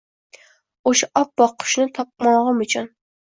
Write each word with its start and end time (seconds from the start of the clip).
O’sha 0.91 1.09
oppoq 1.21 1.53
qushni 1.65 1.87
topmog’im 1.99 2.65
uchun… 2.69 2.89